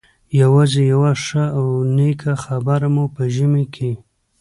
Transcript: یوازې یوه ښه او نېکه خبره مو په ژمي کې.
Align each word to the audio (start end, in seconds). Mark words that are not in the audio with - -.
یوازې 0.41 0.81
یوه 0.93 1.11
ښه 1.25 1.43
او 1.57 1.65
نېکه 1.95 2.33
خبره 2.43 2.87
مو 2.93 3.05
په 3.15 3.23
ژمي 3.35 3.65
کې. 3.75 3.91